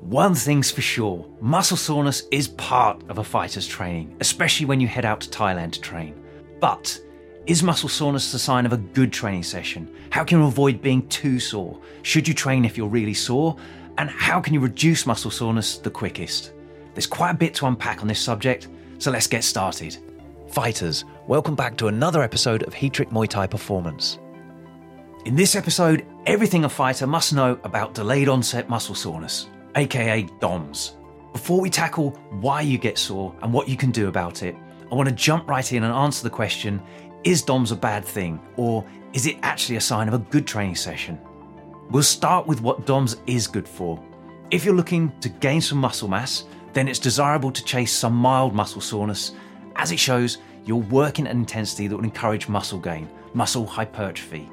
One 0.00 0.34
thing's 0.34 0.70
for 0.70 0.82
sure 0.82 1.26
muscle 1.40 1.76
soreness 1.76 2.24
is 2.30 2.48
part 2.48 3.02
of 3.08 3.18
a 3.18 3.24
fighter's 3.24 3.66
training, 3.66 4.14
especially 4.20 4.66
when 4.66 4.78
you 4.78 4.86
head 4.86 5.06
out 5.06 5.22
to 5.22 5.30
Thailand 5.30 5.72
to 5.72 5.80
train. 5.80 6.14
But 6.60 7.00
is 7.46 7.62
muscle 7.62 7.88
soreness 7.88 8.32
a 8.34 8.38
sign 8.38 8.66
of 8.66 8.74
a 8.74 8.76
good 8.76 9.10
training 9.10 9.42
session? 9.42 9.92
How 10.10 10.22
can 10.22 10.38
you 10.38 10.46
avoid 10.46 10.82
being 10.82 11.08
too 11.08 11.40
sore? 11.40 11.80
Should 12.02 12.28
you 12.28 12.34
train 12.34 12.64
if 12.64 12.76
you're 12.76 12.88
really 12.88 13.14
sore? 13.14 13.56
And 13.96 14.10
how 14.10 14.40
can 14.40 14.52
you 14.52 14.60
reduce 14.60 15.06
muscle 15.06 15.30
soreness 15.30 15.78
the 15.78 15.90
quickest? 15.90 16.52
There's 16.94 17.06
quite 17.06 17.30
a 17.30 17.34
bit 17.34 17.54
to 17.54 17.66
unpack 17.66 18.02
on 18.02 18.08
this 18.08 18.20
subject, 18.20 18.68
so 18.98 19.10
let's 19.10 19.26
get 19.26 19.44
started. 19.44 19.96
Fighters, 20.48 21.04
welcome 21.26 21.54
back 21.54 21.76
to 21.78 21.88
another 21.88 22.22
episode 22.22 22.62
of 22.64 22.74
Heatrick 22.74 23.10
Muay 23.10 23.28
Thai 23.28 23.46
Performance. 23.46 24.18
In 25.24 25.36
this 25.36 25.56
episode, 25.56 26.06
everything 26.26 26.64
a 26.64 26.68
fighter 26.68 27.06
must 27.06 27.32
know 27.32 27.58
about 27.64 27.94
delayed 27.94 28.28
onset 28.28 28.68
muscle 28.68 28.94
soreness, 28.94 29.48
aka 29.76 30.22
DOMS. 30.40 30.96
Before 31.32 31.60
we 31.60 31.70
tackle 31.70 32.10
why 32.40 32.62
you 32.62 32.78
get 32.78 32.98
sore 32.98 33.34
and 33.42 33.52
what 33.52 33.68
you 33.68 33.76
can 33.76 33.90
do 33.90 34.08
about 34.08 34.42
it, 34.42 34.56
I 34.90 34.94
want 34.94 35.08
to 35.08 35.14
jump 35.14 35.48
right 35.48 35.70
in 35.72 35.84
and 35.84 35.92
answer 35.92 36.24
the 36.24 36.30
question 36.30 36.82
is 37.24 37.42
DOMS 37.42 37.72
a 37.72 37.76
bad 37.76 38.04
thing, 38.04 38.40
or 38.56 38.84
is 39.12 39.26
it 39.26 39.36
actually 39.42 39.76
a 39.76 39.80
sign 39.80 40.08
of 40.08 40.14
a 40.14 40.18
good 40.18 40.46
training 40.46 40.76
session? 40.76 41.18
We'll 41.90 42.02
start 42.02 42.46
with 42.46 42.60
what 42.60 42.86
DOMS 42.86 43.16
is 43.26 43.46
good 43.46 43.68
for. 43.68 44.02
If 44.50 44.64
you're 44.64 44.74
looking 44.74 45.12
to 45.20 45.28
gain 45.28 45.60
some 45.60 45.78
muscle 45.78 46.08
mass, 46.08 46.44
then 46.72 46.88
it's 46.88 46.98
desirable 46.98 47.50
to 47.50 47.64
chase 47.64 47.92
some 47.92 48.14
mild 48.14 48.54
muscle 48.54 48.80
soreness, 48.80 49.32
as 49.74 49.92
it 49.92 49.98
shows 49.98 50.38
you're 50.64 50.76
working 50.76 51.26
at 51.26 51.32
an 51.32 51.38
intensity 51.38 51.86
that 51.86 51.96
will 51.96 52.04
encourage 52.04 52.48
muscle 52.48 52.78
gain, 52.78 53.08
muscle 53.34 53.66
hypertrophy. 53.66 54.48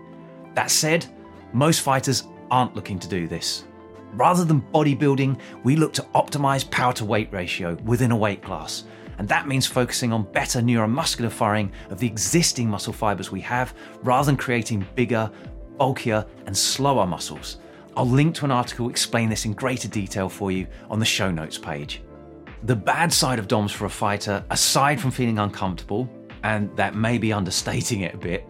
That 0.55 0.71
said, 0.71 1.05
most 1.53 1.81
fighters 1.81 2.23
aren't 2.49 2.75
looking 2.75 2.99
to 2.99 3.07
do 3.07 3.27
this. 3.27 3.65
Rather 4.13 4.45
than 4.45 4.61
bodybuilding, 4.73 5.39
we 5.63 5.75
look 5.75 5.93
to 5.93 6.03
optimize 6.13 6.69
power 6.69 6.93
to 6.93 7.05
weight 7.05 7.31
ratio 7.31 7.75
within 7.83 8.11
a 8.11 8.15
weight 8.15 8.43
class. 8.43 8.83
And 9.17 9.27
that 9.27 9.47
means 9.47 9.65
focusing 9.65 10.13
on 10.13 10.31
better 10.31 10.59
neuromuscular 10.59 11.31
firing 11.31 11.71
of 11.89 11.99
the 11.99 12.07
existing 12.07 12.69
muscle 12.69 12.93
fibers 12.93 13.31
we 13.31 13.41
have 13.41 13.73
rather 14.01 14.25
than 14.25 14.37
creating 14.37 14.85
bigger, 14.95 15.31
bulkier, 15.77 16.25
and 16.45 16.55
slower 16.55 17.05
muscles. 17.05 17.57
I'll 17.95 18.09
link 18.09 18.35
to 18.35 18.45
an 18.45 18.51
article 18.51 18.89
explaining 18.89 19.29
this 19.29 19.45
in 19.45 19.53
greater 19.53 19.87
detail 19.87 20.29
for 20.29 20.51
you 20.51 20.67
on 20.89 20.99
the 20.99 21.05
show 21.05 21.29
notes 21.29 21.57
page. 21.57 22.01
The 22.63 22.75
bad 22.75 23.11
side 23.11 23.39
of 23.39 23.47
DOMS 23.47 23.71
for 23.71 23.85
a 23.85 23.89
fighter, 23.89 24.43
aside 24.49 24.99
from 24.99 25.11
feeling 25.11 25.37
uncomfortable, 25.37 26.09
and 26.43 26.75
that 26.75 26.95
may 26.95 27.17
be 27.17 27.33
understating 27.33 28.01
it 28.01 28.15
a 28.15 28.17
bit, 28.17 28.49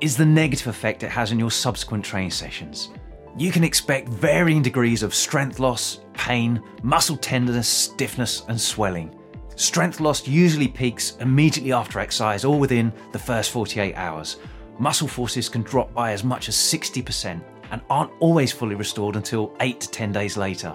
is 0.00 0.16
the 0.16 0.26
negative 0.26 0.66
effect 0.66 1.02
it 1.02 1.08
has 1.08 1.32
on 1.32 1.38
your 1.38 1.50
subsequent 1.50 2.04
training 2.04 2.30
sessions. 2.30 2.90
You 3.36 3.50
can 3.50 3.64
expect 3.64 4.08
varying 4.08 4.62
degrees 4.62 5.02
of 5.02 5.12
strength 5.12 5.58
loss, 5.58 6.00
pain, 6.12 6.62
muscle 6.84 7.16
tenderness, 7.16 7.66
stiffness, 7.66 8.44
and 8.48 8.60
swelling. 8.60 9.12
Strength 9.56 9.98
loss 10.00 10.28
usually 10.28 10.68
peaks 10.68 11.16
immediately 11.18 11.72
after 11.72 11.98
exercise 11.98 12.44
or 12.44 12.58
within 12.58 12.92
the 13.10 13.18
first 13.18 13.50
48 13.50 13.94
hours. 13.94 14.36
Muscle 14.78 15.08
forces 15.08 15.48
can 15.48 15.62
drop 15.62 15.92
by 15.92 16.12
as 16.12 16.22
much 16.22 16.48
as 16.48 16.54
60% 16.54 17.42
and 17.72 17.80
aren't 17.90 18.12
always 18.20 18.52
fully 18.52 18.76
restored 18.76 19.16
until 19.16 19.52
8 19.60 19.80
to 19.80 19.90
10 19.90 20.12
days 20.12 20.36
later. 20.36 20.74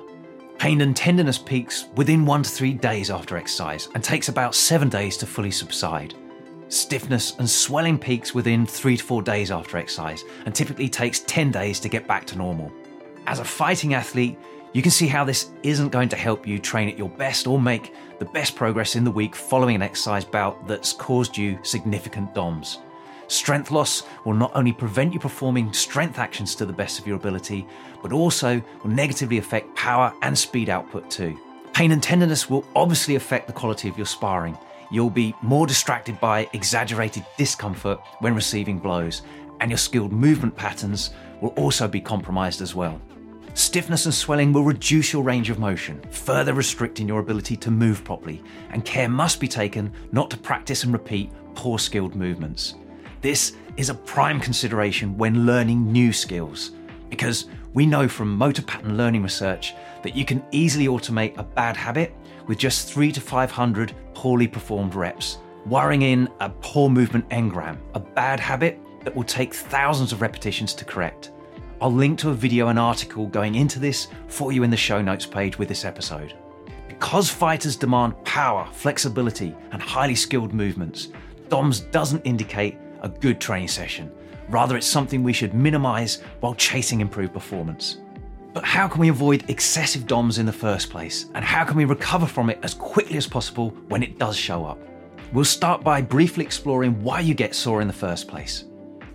Pain 0.57 0.81
and 0.81 0.95
tenderness 0.95 1.37
peaks 1.37 1.85
within 1.95 2.25
1 2.25 2.43
to 2.43 2.49
3 2.49 2.73
days 2.73 3.09
after 3.09 3.37
exercise 3.37 3.87
and 3.95 4.03
takes 4.03 4.27
about 4.27 4.53
7 4.53 4.89
days 4.89 5.15
to 5.17 5.25
fully 5.25 5.51
subside. 5.51 6.13
Stiffness 6.69 7.35
and 7.39 7.49
swelling 7.49 7.97
peaks 7.97 8.35
within 8.35 8.65
three 8.65 8.95
to 8.95 9.03
four 9.03 9.23
days 9.23 9.49
after 9.49 9.77
exercise 9.77 10.23
and 10.45 10.53
typically 10.53 10.87
takes 10.87 11.21
10 11.21 11.51
days 11.51 11.79
to 11.79 11.89
get 11.89 12.07
back 12.07 12.25
to 12.25 12.37
normal. 12.37 12.71
As 13.25 13.39
a 13.39 13.43
fighting 13.43 13.95
athlete, 13.95 14.37
you 14.71 14.83
can 14.83 14.91
see 14.91 15.07
how 15.07 15.23
this 15.23 15.49
isn't 15.63 15.89
going 15.89 16.09
to 16.09 16.15
help 16.15 16.45
you 16.45 16.59
train 16.59 16.87
at 16.87 16.97
your 16.97 17.09
best 17.09 17.47
or 17.47 17.59
make 17.59 17.95
the 18.19 18.25
best 18.25 18.55
progress 18.55 18.95
in 18.95 19.03
the 19.03 19.09
week 19.09 19.35
following 19.35 19.75
an 19.75 19.81
exercise 19.81 20.23
bout 20.23 20.67
that's 20.67 20.93
caused 20.93 21.35
you 21.35 21.57
significant 21.63 22.35
DOMS. 22.35 22.77
Strength 23.29 23.71
loss 23.71 24.03
will 24.23 24.33
not 24.35 24.51
only 24.53 24.71
prevent 24.71 25.13
you 25.13 25.19
performing 25.19 25.73
strength 25.73 26.19
actions 26.19 26.53
to 26.53 26.67
the 26.67 26.73
best 26.73 26.99
of 26.99 27.07
your 27.07 27.15
ability, 27.15 27.67
but 28.03 28.11
also 28.11 28.61
will 28.83 28.91
negatively 28.91 29.39
affect 29.39 29.75
power 29.75 30.13
and 30.21 30.37
speed 30.37 30.69
output 30.69 31.09
too. 31.09 31.39
Pain 31.73 31.91
and 31.91 32.03
tenderness 32.03 32.47
will 32.47 32.65
obviously 32.75 33.15
affect 33.15 33.47
the 33.47 33.53
quality 33.53 33.87
of 33.87 33.97
your 33.97 34.05
sparring, 34.05 34.57
You'll 34.91 35.09
be 35.09 35.35
more 35.41 35.67
distracted 35.67 36.19
by 36.19 36.49
exaggerated 36.53 37.25
discomfort 37.37 37.99
when 38.19 38.33
receiving 38.33 38.79
blows, 38.79 39.21
and 39.59 39.69
your 39.69 39.77
skilled 39.77 40.11
movement 40.11 40.55
patterns 40.55 41.11
will 41.41 41.49
also 41.49 41.87
be 41.87 42.01
compromised 42.01 42.61
as 42.61 42.73
well. 42.73 42.99
Stiffness 43.53 44.05
and 44.05 44.13
swelling 44.13 44.53
will 44.53 44.63
reduce 44.63 45.11
your 45.11 45.23
range 45.23 45.49
of 45.49 45.59
motion, 45.59 46.01
further 46.11 46.53
restricting 46.53 47.07
your 47.07 47.19
ability 47.19 47.57
to 47.57 47.71
move 47.71 48.03
properly, 48.03 48.41
and 48.71 48.85
care 48.85 49.09
must 49.09 49.39
be 49.39 49.47
taken 49.47 49.91
not 50.11 50.29
to 50.29 50.37
practice 50.37 50.83
and 50.83 50.93
repeat 50.93 51.31
poor 51.55 51.77
skilled 51.77 52.15
movements. 52.15 52.75
This 53.21 53.57
is 53.75 53.89
a 53.89 53.95
prime 53.95 54.39
consideration 54.39 55.17
when 55.17 55.45
learning 55.45 55.91
new 55.91 56.13
skills, 56.13 56.71
because 57.09 57.45
we 57.73 57.85
know 57.85 58.07
from 58.07 58.35
motor 58.35 58.61
pattern 58.61 58.97
learning 58.97 59.23
research 59.23 59.73
that 60.03 60.15
you 60.15 60.25
can 60.25 60.43
easily 60.51 60.87
automate 60.87 61.37
a 61.37 61.43
bad 61.43 61.75
habit 61.75 62.13
with 62.49 62.57
just 62.57 62.91
three 62.91 63.11
to 63.11 63.21
500 63.21 63.93
poorly 64.15 64.47
performed 64.47 64.95
reps, 64.95 65.37
wiring 65.67 66.01
in 66.01 66.27
a 66.39 66.49
poor 66.49 66.89
movement 66.89 67.29
engram, 67.29 67.77
a 67.93 67.99
bad 67.99 68.39
habit 68.39 68.79
that 69.03 69.15
will 69.15 69.23
take 69.23 69.53
thousands 69.53 70.11
of 70.11 70.19
repetitions 70.19 70.73
to 70.73 70.83
correct. 70.83 71.31
I'll 71.79 71.93
link 71.93 72.17
to 72.19 72.31
a 72.31 72.33
video 72.33 72.69
and 72.69 72.79
article 72.79 73.27
going 73.27 73.53
into 73.53 73.77
this 73.77 74.07
for 74.27 74.51
you 74.51 74.63
in 74.63 74.71
the 74.71 74.75
show 74.75 74.99
notes 74.99 75.27
page 75.27 75.59
with 75.59 75.69
this 75.69 75.85
episode. 75.85 76.33
Because 76.87 77.29
fighters 77.29 77.75
demand 77.75 78.15
power, 78.25 78.67
flexibility, 78.73 79.55
and 79.71 79.79
highly 79.79 80.15
skilled 80.15 80.51
movements, 80.51 81.09
DOMS 81.49 81.81
doesn't 81.81 82.25
indicate 82.25 82.79
a 83.01 83.09
good 83.09 83.39
training 83.39 83.67
session. 83.67 84.11
Rather, 84.49 84.75
it's 84.75 84.87
something 84.87 85.21
we 85.21 85.33
should 85.33 85.53
minimize 85.53 86.23
while 86.39 86.55
chasing 86.55 86.99
improved 86.99 87.31
performance. 87.31 87.99
But 88.59 88.67
how 88.67 88.89
can 88.89 88.99
we 88.99 89.07
avoid 89.07 89.49
excessive 89.49 90.05
DOMS 90.05 90.37
in 90.37 90.45
the 90.45 90.51
first 90.51 90.89
place? 90.89 91.27
And 91.33 91.45
how 91.45 91.63
can 91.63 91.77
we 91.77 91.85
recover 91.85 92.25
from 92.25 92.49
it 92.49 92.59
as 92.61 92.73
quickly 92.73 93.15
as 93.15 93.25
possible 93.25 93.69
when 93.87 94.03
it 94.03 94.19
does 94.19 94.35
show 94.35 94.65
up? 94.65 94.77
We'll 95.31 95.45
start 95.45 95.81
by 95.81 96.01
briefly 96.01 96.43
exploring 96.43 97.01
why 97.01 97.21
you 97.21 97.33
get 97.33 97.55
sore 97.55 97.79
in 97.79 97.87
the 97.87 97.93
first 97.93 98.27
place. 98.27 98.65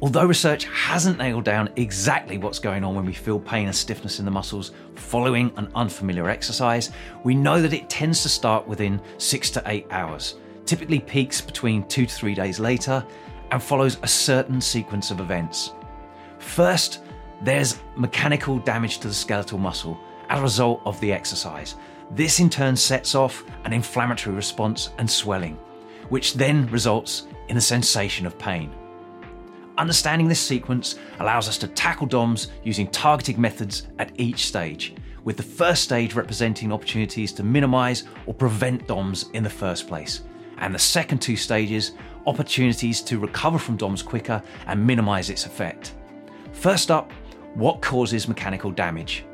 Although 0.00 0.24
research 0.24 0.64
hasn't 0.64 1.18
nailed 1.18 1.44
down 1.44 1.68
exactly 1.76 2.38
what's 2.38 2.58
going 2.58 2.84
on 2.84 2.94
when 2.94 3.04
we 3.04 3.12
feel 3.12 3.38
pain 3.38 3.66
and 3.66 3.76
stiffness 3.76 4.18
in 4.18 4.24
the 4.24 4.30
muscles 4.30 4.72
following 4.94 5.52
an 5.58 5.70
unfamiliar 5.74 6.30
exercise, 6.30 6.90
we 7.22 7.34
know 7.34 7.60
that 7.60 7.74
it 7.74 7.90
tends 7.90 8.22
to 8.22 8.30
start 8.30 8.66
within 8.66 8.98
six 9.18 9.50
to 9.50 9.62
eight 9.66 9.86
hours, 9.90 10.36
typically 10.64 11.00
peaks 11.00 11.42
between 11.42 11.86
two 11.86 12.06
to 12.06 12.14
three 12.14 12.34
days 12.34 12.58
later, 12.58 13.04
and 13.50 13.62
follows 13.62 13.98
a 14.02 14.08
certain 14.08 14.58
sequence 14.58 15.10
of 15.10 15.20
events. 15.20 15.72
First, 16.38 17.03
there's 17.44 17.78
mechanical 17.94 18.58
damage 18.58 18.98
to 18.98 19.08
the 19.08 19.14
skeletal 19.14 19.58
muscle 19.58 19.98
as 20.30 20.38
a 20.38 20.42
result 20.42 20.80
of 20.86 20.98
the 21.00 21.12
exercise. 21.12 21.74
This 22.10 22.40
in 22.40 22.48
turn 22.48 22.74
sets 22.74 23.14
off 23.14 23.44
an 23.64 23.72
inflammatory 23.72 24.34
response 24.34 24.90
and 24.98 25.10
swelling, 25.10 25.58
which 26.08 26.34
then 26.34 26.66
results 26.70 27.26
in 27.48 27.56
a 27.56 27.60
sensation 27.60 28.26
of 28.26 28.38
pain. 28.38 28.72
Understanding 29.76 30.28
this 30.28 30.40
sequence 30.40 30.98
allows 31.18 31.48
us 31.48 31.58
to 31.58 31.68
tackle 31.68 32.06
DOMs 32.06 32.48
using 32.62 32.86
targeted 32.88 33.38
methods 33.38 33.88
at 33.98 34.12
each 34.18 34.46
stage, 34.46 34.94
with 35.24 35.36
the 35.36 35.42
first 35.42 35.82
stage 35.82 36.14
representing 36.14 36.72
opportunities 36.72 37.32
to 37.32 37.42
minimize 37.42 38.04
or 38.26 38.34
prevent 38.34 38.86
DOMs 38.86 39.26
in 39.32 39.42
the 39.42 39.50
first 39.50 39.88
place, 39.88 40.22
and 40.58 40.74
the 40.74 40.78
second 40.78 41.18
two 41.18 41.36
stages, 41.36 41.92
opportunities 42.26 43.02
to 43.02 43.18
recover 43.18 43.58
from 43.58 43.76
DOMs 43.76 44.02
quicker 44.02 44.42
and 44.66 44.86
minimize 44.86 45.28
its 45.28 45.44
effect. 45.44 45.94
First 46.52 46.90
up, 46.90 47.10
what 47.54 47.80
causes 47.80 48.28
mechanical 48.28 48.70
damage? 48.70 49.24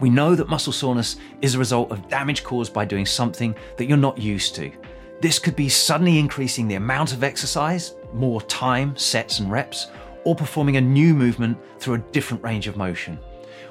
We 0.00 0.10
know 0.10 0.34
that 0.34 0.48
muscle 0.48 0.72
soreness 0.72 1.16
is 1.40 1.54
a 1.54 1.58
result 1.58 1.90
of 1.90 2.08
damage 2.08 2.42
caused 2.42 2.72
by 2.72 2.84
doing 2.84 3.06
something 3.06 3.54
that 3.76 3.86
you're 3.86 3.96
not 3.96 4.18
used 4.18 4.54
to. 4.56 4.72
This 5.20 5.38
could 5.38 5.54
be 5.54 5.68
suddenly 5.68 6.18
increasing 6.18 6.66
the 6.66 6.74
amount 6.74 7.12
of 7.12 7.22
exercise, 7.22 7.94
more 8.12 8.42
time, 8.42 8.96
sets, 8.96 9.38
and 9.38 9.50
reps, 9.50 9.88
or 10.24 10.34
performing 10.34 10.76
a 10.76 10.80
new 10.80 11.14
movement 11.14 11.56
through 11.78 11.94
a 11.94 12.04
different 12.12 12.42
range 12.42 12.66
of 12.66 12.76
motion. 12.76 13.18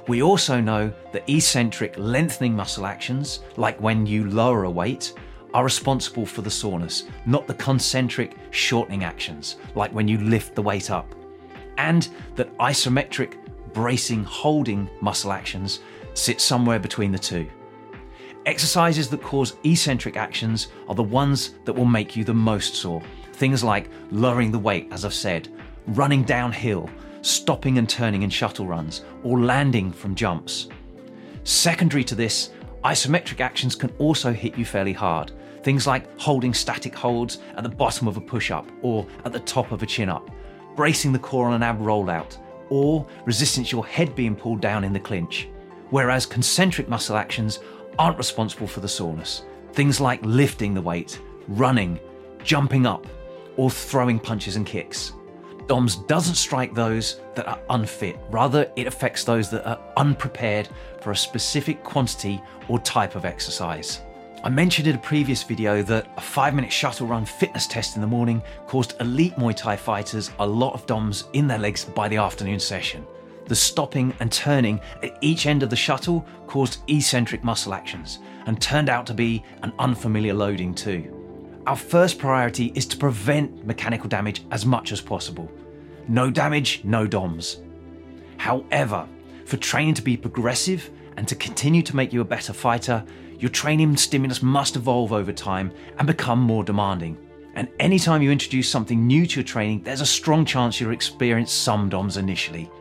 We 0.08 0.22
also 0.22 0.62
know 0.62 0.94
that 1.12 1.30
eccentric 1.30 1.96
lengthening 1.98 2.56
muscle 2.56 2.86
actions, 2.86 3.42
like 3.58 3.80
when 3.82 4.06
you 4.06 4.30
lower 4.30 4.64
a 4.64 4.70
weight, 4.70 5.14
are 5.54 5.64
responsible 5.64 6.26
for 6.26 6.42
the 6.42 6.50
soreness, 6.50 7.04
not 7.26 7.46
the 7.48 7.54
concentric 7.56 8.38
shortening 8.52 9.04
actions, 9.04 9.58
like 9.76 9.92
when 9.94 10.08
you 10.08 10.18
lift 10.20 10.56
the 10.56 10.62
weight 10.62 10.90
up. 10.90 11.14
And 11.78 12.08
that 12.36 12.56
isometric 12.58 13.36
bracing, 13.74 14.24
holding 14.24 14.90
muscle 15.02 15.32
actions 15.32 15.80
sit 16.14 16.42
somewhere 16.42 16.80
between 16.80 17.12
the 17.12 17.20
two. 17.20 17.50
Exercises 18.46 19.10
that 19.10 19.22
cause 19.22 19.56
eccentric 19.64 20.18
actions 20.18 20.70
are 20.88 20.96
the 20.96 21.04
ones 21.04 21.56
that 21.66 21.74
will 21.74 21.86
make 21.86 22.16
you 22.16 22.24
the 22.24 22.34
most 22.34 22.76
sore. 22.76 23.02
Things 23.34 23.64
like 23.64 23.90
lowering 24.10 24.52
the 24.52 24.60
weight, 24.60 24.88
as 24.92 25.06
I've 25.06 25.14
said, 25.14 25.50
running 25.88 26.24
downhill, 26.24 26.90
stopping 27.22 27.78
and 27.78 27.88
turning 27.88 28.24
in 28.24 28.30
shuttle 28.30 28.66
runs, 28.66 29.04
or 29.24 29.40
landing 29.40 29.92
from 29.92 30.16
jumps. 30.16 30.70
Secondary 31.44 32.04
to 32.04 32.16
this 32.16 32.52
Isometric 32.84 33.42
actions 33.42 33.76
can 33.76 33.92
also 34.00 34.34
hit 34.34 34.58
you 34.58 34.66
fairly 34.66 34.94
hard. 34.94 35.32
Things 35.62 35.86
like 35.86 36.20
holding 36.20 36.54
static 36.54 36.96
holds 36.96 37.38
at 37.56 37.62
the 37.62 37.70
bottom 37.70 38.08
of 38.08 38.18
a 38.18 38.22
push 38.22 38.50
up 38.50 38.68
or 38.82 39.06
at 39.24 39.32
the 39.32 39.40
top 39.40 39.72
of 39.72 39.84
a 39.84 39.86
chin 39.86 40.10
up, 40.10 40.32
bracing 40.76 41.14
the 41.14 41.20
core 41.20 41.46
on 41.46 41.54
an 41.54 41.62
ab 41.62 41.80
rollout, 41.80 42.40
or 42.72 43.06
resistance 43.26 43.72
your 43.72 43.86
head 43.86 44.16
being 44.16 44.36
pulled 44.36 44.62
down 44.62 44.84
in 44.84 44.94
the 44.94 45.00
clinch. 45.00 45.50
Whereas 45.92 46.26
concentric 46.26 46.88
muscle 46.88 47.18
actions 47.18 47.60
aren't 48.00 48.18
responsible 48.18 48.66
for 48.66 48.80
the 48.80 48.88
soreness. 48.88 49.44
Things 49.74 50.00
like 50.00 50.20
lifting 50.24 50.74
the 50.74 50.82
weight, 50.82 51.20
running, 51.50 52.00
jumping 52.44 52.86
up, 52.86 53.06
or 53.58 53.70
throwing 53.70 54.18
punches 54.20 54.56
and 54.56 54.66
kicks. 54.66 55.12
DOMS 55.68 55.98
doesn't 56.08 56.36
strike 56.36 56.74
those 56.74 57.22
that 57.36 57.48
are 57.48 57.60
unfit, 57.70 58.18
rather, 58.30 58.72
it 58.76 58.88
affects 58.88 59.24
those 59.24 59.50
that 59.52 59.68
are 59.68 59.80
unprepared 59.98 60.70
for 61.02 61.12
a 61.12 61.16
specific 61.16 61.84
quantity 61.84 62.42
or 62.68 62.80
type 62.80 63.16
of 63.16 63.26
exercise. 63.26 64.02
I 64.44 64.50
mentioned 64.50 64.88
in 64.88 64.96
a 64.96 65.00
previous 65.00 65.44
video 65.44 65.84
that 65.84 66.08
a 66.18 66.22
5 66.22 66.56
minute 66.56 66.74
shuttle 66.74 67.06
run 67.06 67.26
fitness 67.26 67.68
test 67.68 67.96
in 67.96 68.02
the 68.02 68.08
morning 68.08 68.42
caused 68.66 69.00
elite 69.00 69.36
Muay 69.36 69.56
Thai 69.56 69.76
fighters 69.76 70.32
a 70.40 70.48
lot 70.48 70.74
of 70.74 70.88
DOMS 70.88 71.26
in 71.34 71.46
their 71.46 71.60
legs 71.60 71.86
by 71.86 72.08
the 72.08 72.18
afternoon 72.18 72.60
session. 72.60 73.06
The 73.46 73.56
stopping 73.56 74.16
and 74.20 74.32
turning 74.32 74.82
at 75.04 75.16
each 75.22 75.46
end 75.46 75.62
of 75.62 75.70
the 75.70 75.76
shuttle 75.76 76.26
caused 76.48 76.80
eccentric 76.90 77.44
muscle 77.44 77.72
actions 77.72 78.18
and 78.48 78.60
turned 78.60 78.90
out 78.90 79.06
to 79.08 79.14
be 79.14 79.44
an 79.62 79.74
unfamiliar 79.78 80.34
loading 80.34 80.74
too. 80.74 81.62
Our 81.68 81.76
first 81.76 82.18
priority 82.18 82.72
is 82.74 82.88
to 82.88 82.98
prevent 82.98 83.68
mechanical 83.68 84.10
damage 84.10 84.44
as 84.50 84.66
much 84.66 84.92
as 84.92 85.02
possible. 85.02 85.52
No 86.08 86.32
damage, 86.32 86.82
no 86.84 87.06
DOMS. 87.06 87.58
However, 88.38 89.08
for 89.46 89.58
training 89.58 89.94
to 89.96 90.02
be 90.02 90.18
progressive 90.18 90.90
and 91.18 91.28
to 91.28 91.36
continue 91.36 91.82
to 91.84 91.96
make 91.96 92.14
you 92.14 92.22
a 92.22 92.26
better 92.26 92.54
fighter, 92.54 93.04
your 93.40 93.50
training 93.50 93.98
stimulus 93.98 94.44
must 94.44 94.76
evolve 94.76 95.12
over 95.12 95.34
time 95.34 95.72
and 95.98 96.08
become 96.08 96.40
more 96.40 96.64
demanding. 96.64 97.18
And 97.56 97.68
anytime 97.80 98.22
you 98.22 98.32
introduce 98.32 98.70
something 98.70 99.06
new 99.06 99.26
to 99.26 99.40
your 99.40 99.46
training, 99.46 99.82
there's 99.84 100.02
a 100.02 100.06
strong 100.06 100.46
chance 100.46 100.80
you'll 100.80 100.92
experience 100.92 101.52
some 101.52 101.90
DOMs 101.90 102.18
initially. 102.18 102.72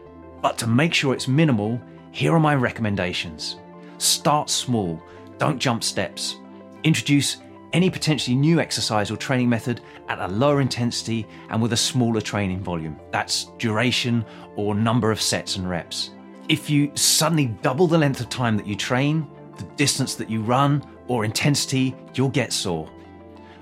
But 0.43 0.59
to 0.59 0.67
make 0.67 0.95
sure 0.95 1.13
it's 1.13 1.29
minimal, 1.29 1.81
here 2.13 2.35
are 2.35 2.41
my 2.41 2.55
recommendations. 2.55 3.57
Start 3.99 4.49
small, 4.49 5.03
don't 5.39 5.59
jump 5.59 5.83
steps. 5.83 6.37
Introduce 6.85 7.39
any 7.73 7.91
potentially 7.91 8.37
new 8.37 8.61
exercise 8.61 9.11
or 9.11 9.17
training 9.17 9.49
method 9.49 9.81
at 10.09 10.19
a 10.19 10.29
lower 10.29 10.61
intensity 10.61 11.27
and 11.51 11.61
with 11.61 11.73
a 11.73 11.77
smaller 11.77 12.21
training 12.21 12.63
volume. 12.63 12.99
That's 13.11 13.47
duration 13.59 14.25
or 14.57 14.75
number 14.75 15.11
of 15.11 15.21
sets 15.21 15.57
and 15.57 15.69
reps. 15.69 16.11
If 16.51 16.69
you 16.69 16.91
suddenly 16.97 17.47
double 17.63 17.87
the 17.87 17.97
length 17.97 18.19
of 18.19 18.29
time 18.29 18.57
that 18.57 18.67
you 18.67 18.75
train, 18.75 19.25
the 19.57 19.63
distance 19.77 20.17
that 20.17 20.29
you 20.29 20.43
run, 20.43 20.85
or 21.07 21.25
intensity, 21.25 21.95
you'll 22.15 22.29
get 22.29 22.53
sore. 22.53 22.91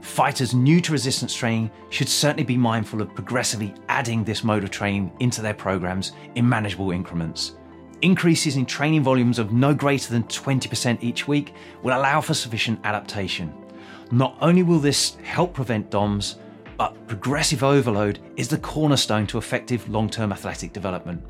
Fighters 0.00 0.54
new 0.54 0.80
to 0.80 0.92
resistance 0.92 1.34
training 1.34 1.70
should 1.90 2.08
certainly 2.08 2.44
be 2.44 2.56
mindful 2.56 3.02
of 3.02 3.14
progressively 3.14 3.74
adding 3.90 4.24
this 4.24 4.42
mode 4.42 4.64
of 4.64 4.70
training 4.70 5.12
into 5.20 5.42
their 5.42 5.52
programs 5.52 6.12
in 6.34 6.48
manageable 6.48 6.90
increments. 6.90 7.56
Increases 8.00 8.56
in 8.56 8.64
training 8.64 9.02
volumes 9.02 9.38
of 9.38 9.52
no 9.52 9.74
greater 9.74 10.10
than 10.10 10.22
20% 10.22 11.02
each 11.02 11.28
week 11.28 11.52
will 11.82 11.94
allow 11.94 12.22
for 12.22 12.32
sufficient 12.32 12.80
adaptation. 12.84 13.52
Not 14.12 14.34
only 14.40 14.62
will 14.62 14.78
this 14.78 15.16
help 15.16 15.52
prevent 15.52 15.90
DOMS, 15.90 16.36
but 16.78 17.06
progressive 17.06 17.62
overload 17.62 18.18
is 18.38 18.48
the 18.48 18.56
cornerstone 18.56 19.26
to 19.26 19.36
effective 19.36 19.86
long 19.90 20.08
term 20.08 20.32
athletic 20.32 20.72
development. 20.72 21.22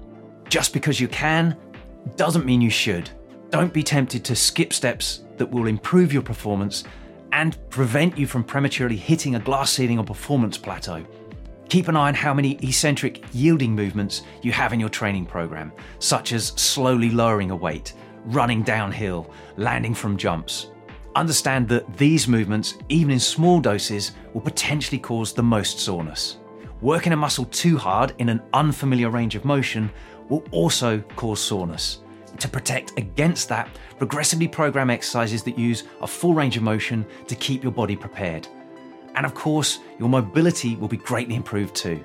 Just 0.49 0.73
because 0.73 0.99
you 0.99 1.09
can 1.09 1.57
doesn't 2.17 2.47
mean 2.47 2.61
you 2.61 2.71
should. 2.71 3.11
Don't 3.51 3.73
be 3.73 3.83
tempted 3.83 4.25
to 4.25 4.37
skip 4.37 4.73
steps 4.73 5.25
that 5.37 5.51
will 5.51 5.67
improve 5.67 6.13
your 6.13 6.23
performance 6.23 6.85
and 7.33 7.59
prevent 7.71 8.17
you 8.17 8.27
from 8.27 8.45
prematurely 8.45 8.97
hitting 8.97 9.35
a 9.35 9.41
glass 9.41 9.73
ceiling 9.73 9.99
or 9.99 10.05
performance 10.05 10.57
plateau. 10.57 11.05
Keep 11.69 11.89
an 11.89 11.97
eye 11.97 12.09
on 12.09 12.15
how 12.15 12.33
many 12.33 12.55
eccentric 12.63 13.23
yielding 13.33 13.75
movements 13.75 14.23
you 14.43 14.53
have 14.53 14.73
in 14.73 14.81
your 14.81 14.89
training 14.89 15.27
program, 15.27 15.71
such 15.99 16.33
as 16.33 16.49
slowly 16.57 17.11
lowering 17.11 17.51
a 17.51 17.57
weight, 17.57 17.93
running 18.25 18.63
downhill, 18.63 19.31
landing 19.59 19.93
from 19.95 20.17
jumps. 20.17 20.69
Understand 21.15 21.69
that 21.69 21.97
these 21.99 22.27
movements, 22.27 22.79
even 22.89 23.11
in 23.11 23.21
small 23.21 23.61
doses, 23.61 24.13
will 24.33 24.41
potentially 24.41 24.99
cause 24.99 25.35
the 25.35 25.43
most 25.43 25.79
soreness. 25.79 26.39
Working 26.81 27.13
a 27.13 27.17
muscle 27.17 27.45
too 27.47 27.77
hard 27.77 28.15
in 28.19 28.29
an 28.29 28.41
unfamiliar 28.55 29.11
range 29.11 29.35
of 29.35 29.45
motion 29.45 29.91
will 30.29 30.45
also 30.51 31.01
cause 31.17 31.41
soreness. 31.41 32.01
To 32.39 32.49
protect 32.49 32.97
against 32.99 33.49
that, 33.49 33.69
progressively 33.99 34.47
program 34.47 34.91
exercises 34.91 35.43
that 35.43 35.59
use 35.59 35.85
a 36.01 36.07
full 36.07 36.35
range 36.35 36.57
of 36.57 36.63
motion 36.63 37.05
to 37.27 37.35
keep 37.35 37.63
your 37.63 37.73
body 37.73 37.97
prepared. 37.97 38.47
And 39.15 39.27
of 39.27 39.35
course, 39.35 39.81
your 39.99 40.09
mobility 40.09 40.77
will 40.77 40.89
be 40.89 40.97
greatly 40.97 41.35
improved 41.35 41.75
too. 41.75 42.03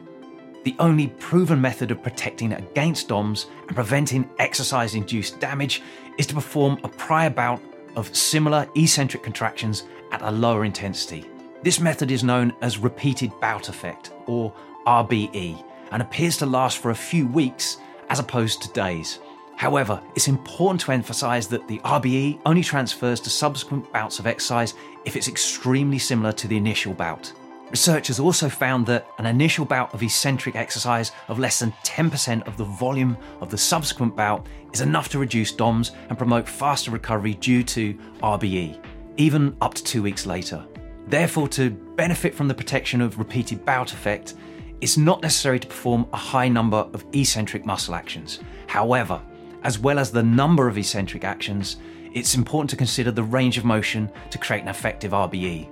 The 0.63 0.75
only 0.79 1.07
proven 1.07 1.59
method 1.59 1.91
of 1.91 2.01
protecting 2.01 2.53
against 2.53 3.09
DOMS 3.09 3.47
and 3.67 3.75
preventing 3.75 4.29
exercise 4.39 4.95
induced 4.95 5.39
damage 5.39 5.81
is 6.17 6.25
to 6.27 6.33
perform 6.33 6.79
a 6.83 6.89
prior 6.89 7.29
bout 7.29 7.61
of 7.95 8.15
similar 8.15 8.67
eccentric 8.75 9.23
contractions 9.23 9.83
at 10.11 10.21
a 10.21 10.31
lower 10.31 10.65
intensity. 10.65 11.25
This 11.63 11.79
method 11.79 12.11
is 12.11 12.23
known 12.23 12.53
as 12.61 12.77
repeated 12.77 13.31
bout 13.39 13.69
effect, 13.69 14.11
or 14.25 14.53
RBE, 14.87 15.63
and 15.91 16.01
appears 16.01 16.37
to 16.37 16.45
last 16.45 16.79
for 16.79 16.91
a 16.91 16.95
few 16.95 17.27
weeks 17.27 17.77
as 18.13 18.19
opposed 18.19 18.62
to 18.62 18.71
days. 18.74 19.18
However, 19.56 20.00
it's 20.13 20.27
important 20.27 20.81
to 20.81 20.92
emphasize 20.92 21.48
that 21.48 21.68
the 21.68 21.80
RBE 21.80 22.39
only 22.45 22.62
transfers 22.62 23.19
to 23.21 23.31
subsequent 23.31 23.92
bouts 23.92 24.19
of 24.19 24.27
exercise 24.27 24.75
if 25.04 25.15
it's 25.15 25.27
extremely 25.27 25.98
similar 25.98 26.31
to 26.33 26.48
the 26.48 26.56
initial 26.56 26.94
bout. 26.94 27.33
Researchers 27.71 28.19
also 28.19 28.50
found 28.50 28.86
that 28.86 29.07
an 29.18 29.25
initial 29.25 29.65
bout 29.65 29.92
of 29.95 30.04
eccentric 30.04 30.56
exercise 30.56 31.12
of 31.27 31.39
less 31.39 31.57
than 31.57 31.71
10% 31.83 32.45
of 32.45 32.56
the 32.56 32.65
volume 32.65 33.18
of 33.42 33.50
the 33.50 33.57
subsequent 33.57 34.16
bout 34.16 34.45
is 34.74 34.81
enough 34.81 35.09
to 35.09 35.18
reduce 35.18 35.51
DOMS 35.51 35.94
and 36.09 36.16
promote 36.16 36.48
faster 36.48 36.92
recovery 36.92 37.33
due 37.33 37.63
to 37.63 37.95
RBE, 38.21 38.80
even 39.18 39.57
up 39.59 39.74
to 39.74 39.83
two 39.83 40.04
weeks 40.04 40.27
later. 40.27 40.63
Therefore, 41.07 41.48
to 41.48 41.71
benefit 41.71 42.36
from 42.36 42.48
the 42.48 42.54
protection 42.54 43.01
of 43.01 43.18
repeated 43.18 43.66
bout 43.66 43.92
effect, 43.92 44.36
it's 44.83 44.97
not 44.97 45.21
necessary 45.21 45.62
to 45.62 45.68
perform 45.68 46.06
a 46.12 46.18
high 46.18 46.50
number 46.50 46.75
of 46.94 47.06
eccentric 47.13 47.65
muscle 47.65 47.95
actions. 47.95 48.41
However, 48.68 49.21
as 49.63 49.80
well 49.80 49.97
as 49.97 50.12
the 50.12 50.21
number 50.21 50.68
of 50.68 50.77
eccentric 50.77 51.24
actions, 51.24 51.77
it's 52.12 52.35
important 52.35 52.69
to 52.71 52.75
consider 52.75 53.09
the 53.09 53.24
range 53.24 53.57
of 53.57 53.63
motion 53.63 54.12
to 54.30 54.38
create 54.38 54.62
an 54.62 54.68
effective 54.68 55.13
RBE. 55.13 55.69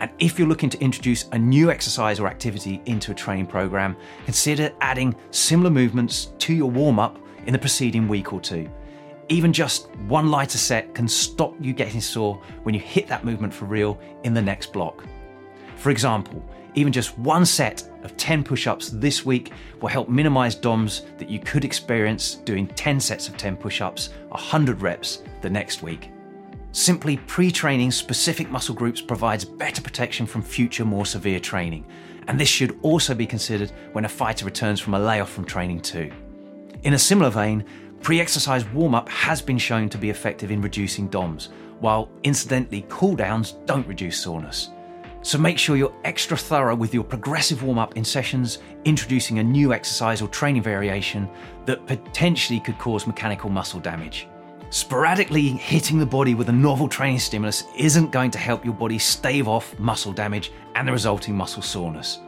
And 0.00 0.10
if 0.18 0.38
you're 0.38 0.48
looking 0.48 0.70
to 0.70 0.80
introduce 0.80 1.28
a 1.32 1.38
new 1.38 1.70
exercise 1.70 2.18
or 2.18 2.26
activity 2.26 2.80
into 2.86 3.12
a 3.12 3.14
training 3.14 3.48
program, 3.48 3.94
consider 4.24 4.72
adding 4.80 5.14
similar 5.30 5.68
movements 5.68 6.32
to 6.38 6.54
your 6.54 6.70
warm 6.70 6.98
up 6.98 7.18
in 7.44 7.52
the 7.52 7.58
preceding 7.58 8.08
week 8.08 8.32
or 8.32 8.40
two. 8.40 8.66
Even 9.28 9.52
just 9.52 9.94
one 10.06 10.30
lighter 10.30 10.56
set 10.56 10.94
can 10.94 11.06
stop 11.06 11.54
you 11.60 11.74
getting 11.74 12.00
sore 12.00 12.40
when 12.62 12.74
you 12.74 12.80
hit 12.80 13.08
that 13.08 13.26
movement 13.26 13.52
for 13.52 13.66
real 13.66 14.00
in 14.24 14.32
the 14.32 14.40
next 14.40 14.72
block. 14.72 15.04
For 15.76 15.90
example, 15.90 16.42
even 16.74 16.92
just 16.92 17.18
one 17.18 17.44
set 17.44 17.88
of 18.02 18.16
10 18.16 18.44
push 18.44 18.66
ups 18.66 18.90
this 18.90 19.24
week 19.24 19.52
will 19.80 19.88
help 19.88 20.08
minimize 20.08 20.54
DOMs 20.54 21.02
that 21.18 21.28
you 21.28 21.38
could 21.38 21.64
experience 21.64 22.36
doing 22.36 22.66
10 22.68 23.00
sets 23.00 23.28
of 23.28 23.36
10 23.36 23.56
push 23.56 23.80
ups, 23.80 24.10
100 24.28 24.82
reps 24.82 25.22
the 25.40 25.50
next 25.50 25.82
week. 25.82 26.10
Simply 26.72 27.16
pre 27.16 27.50
training 27.50 27.90
specific 27.90 28.50
muscle 28.50 28.74
groups 28.74 29.00
provides 29.00 29.44
better 29.44 29.82
protection 29.82 30.26
from 30.26 30.42
future, 30.42 30.84
more 30.84 31.06
severe 31.06 31.40
training. 31.40 31.86
And 32.28 32.38
this 32.38 32.48
should 32.48 32.78
also 32.82 33.14
be 33.14 33.26
considered 33.26 33.72
when 33.92 34.04
a 34.04 34.08
fighter 34.08 34.44
returns 34.44 34.80
from 34.80 34.94
a 34.94 34.98
layoff 34.98 35.30
from 35.30 35.46
training, 35.46 35.80
too. 35.80 36.12
In 36.82 36.92
a 36.92 36.98
similar 36.98 37.30
vein, 37.30 37.64
pre 38.02 38.20
exercise 38.20 38.66
warm 38.66 38.94
up 38.94 39.08
has 39.08 39.40
been 39.40 39.58
shown 39.58 39.88
to 39.88 39.98
be 39.98 40.10
effective 40.10 40.50
in 40.50 40.60
reducing 40.60 41.08
DOMs, 41.08 41.48
while 41.80 42.10
incidentally, 42.22 42.84
cool 42.88 43.16
downs 43.16 43.52
don't 43.64 43.86
reduce 43.86 44.20
soreness. 44.20 44.70
So 45.28 45.36
make 45.36 45.58
sure 45.58 45.76
you're 45.76 45.92
extra 46.04 46.38
thorough 46.38 46.74
with 46.74 46.94
your 46.94 47.04
progressive 47.04 47.62
warm 47.62 47.78
up 47.78 47.98
in 47.98 48.02
sessions, 48.02 48.60
introducing 48.86 49.40
a 49.40 49.44
new 49.44 49.74
exercise 49.74 50.22
or 50.22 50.28
training 50.28 50.62
variation 50.62 51.28
that 51.66 51.86
potentially 51.86 52.60
could 52.60 52.78
cause 52.78 53.06
mechanical 53.06 53.50
muscle 53.50 53.78
damage. 53.78 54.26
Sporadically 54.70 55.48
hitting 55.48 55.98
the 55.98 56.06
body 56.06 56.34
with 56.34 56.48
a 56.48 56.52
novel 56.52 56.88
training 56.88 57.18
stimulus 57.18 57.64
isn't 57.76 58.10
going 58.10 58.30
to 58.30 58.38
help 58.38 58.64
your 58.64 58.72
body 58.72 58.98
stave 58.98 59.48
off 59.48 59.78
muscle 59.78 60.14
damage 60.14 60.50
and 60.76 60.88
the 60.88 60.92
resulting 60.92 61.36
muscle 61.36 61.60
soreness. 61.60 62.20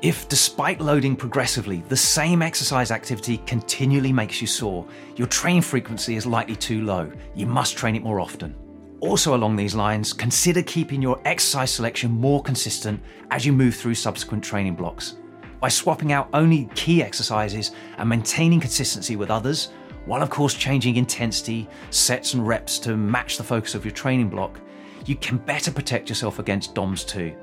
If, 0.00 0.26
despite 0.30 0.80
loading 0.80 1.16
progressively, 1.16 1.82
the 1.90 1.98
same 1.98 2.40
exercise 2.40 2.90
activity 2.90 3.42
continually 3.44 4.10
makes 4.10 4.40
you 4.40 4.46
sore, 4.46 4.86
your 5.16 5.26
training 5.26 5.60
frequency 5.60 6.16
is 6.16 6.24
likely 6.24 6.56
too 6.56 6.80
low. 6.80 7.12
You 7.34 7.44
must 7.44 7.76
train 7.76 7.94
it 7.94 8.02
more 8.02 8.20
often. 8.20 8.54
Also, 9.00 9.36
along 9.36 9.54
these 9.54 9.76
lines, 9.76 10.12
consider 10.12 10.62
keeping 10.62 11.00
your 11.00 11.20
exercise 11.24 11.70
selection 11.70 12.10
more 12.10 12.42
consistent 12.42 13.00
as 13.30 13.46
you 13.46 13.52
move 13.52 13.76
through 13.76 13.94
subsequent 13.94 14.42
training 14.42 14.74
blocks. 14.74 15.16
By 15.60 15.68
swapping 15.68 16.12
out 16.12 16.28
only 16.32 16.68
key 16.74 17.02
exercises 17.02 17.72
and 17.96 18.08
maintaining 18.08 18.60
consistency 18.60 19.14
with 19.14 19.30
others, 19.30 19.68
while 20.06 20.22
of 20.22 20.30
course 20.30 20.54
changing 20.54 20.96
intensity, 20.96 21.68
sets, 21.90 22.34
and 22.34 22.46
reps 22.46 22.78
to 22.80 22.96
match 22.96 23.36
the 23.36 23.44
focus 23.44 23.74
of 23.74 23.84
your 23.84 23.94
training 23.94 24.30
block, 24.30 24.60
you 25.04 25.14
can 25.14 25.38
better 25.38 25.70
protect 25.70 26.08
yourself 26.08 26.38
against 26.38 26.74
DOMS 26.74 27.04
too. 27.04 27.34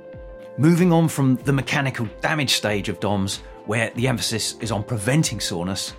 Moving 0.57 0.91
on 0.91 1.07
from 1.07 1.35
the 1.38 1.53
mechanical 1.53 2.07
damage 2.21 2.53
stage 2.53 2.89
of 2.89 3.00
DOMS, 3.00 3.38
where 3.65 3.91
the 3.91 4.07
emphasis 4.07 4.55
is 4.59 4.71
on 4.71 4.83
preventing 4.83 5.39
soreness, 5.39 5.93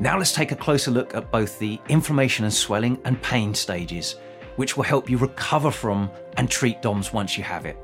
now 0.00 0.16
let's 0.16 0.32
take 0.32 0.52
a 0.52 0.56
closer 0.56 0.90
look 0.90 1.14
at 1.14 1.30
both 1.30 1.58
the 1.58 1.80
inflammation 1.88 2.44
and 2.44 2.54
swelling 2.54 2.98
and 3.04 3.20
pain 3.22 3.54
stages, 3.54 4.16
which 4.58 4.76
will 4.76 4.84
help 4.84 5.08
you 5.08 5.16
recover 5.16 5.70
from 5.70 6.10
and 6.36 6.50
treat 6.50 6.82
DOMS 6.82 7.12
once 7.12 7.38
you 7.38 7.44
have 7.44 7.64
it. 7.64 7.76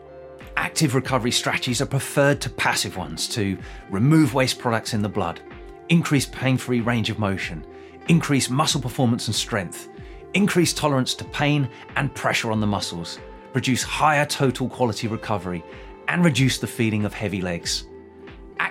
Active 0.57 0.95
recovery 0.95 1.31
strategies 1.31 1.81
are 1.81 1.87
preferred 1.87 2.41
to 2.41 2.51
passive 2.51 2.97
ones 2.97 3.29
to 3.29 3.59
remove 3.91 4.35
waste 4.35 4.59
products 4.59 4.95
in 4.95 5.03
the 5.03 5.09
blood, 5.09 5.41
increase 5.89 6.27
pain 6.27 6.57
free 6.57 6.81
range 6.81 7.11
of 7.11 7.19
motion, 7.19 7.65
increase 8.09 8.51
muscle 8.51 8.81
performance 8.81 9.27
and 9.29 9.35
strength, 9.35 9.89
increase 10.35 10.73
tolerance 10.73 11.15
to 11.15 11.25
pain 11.27 11.69
and 11.97 12.15
pressure 12.15 12.51
on 12.53 12.61
the 12.61 12.67
muscles, 12.67 13.19
produce 13.53 13.83
higher 13.83 14.27
total 14.27 14.69
quality 14.69 15.09
recovery, 15.09 15.65
and 16.09 16.25
reduce 16.25 16.59
the 16.59 16.67
feeling 16.67 17.05
of 17.05 17.15
heavy 17.15 17.41
legs 17.41 17.87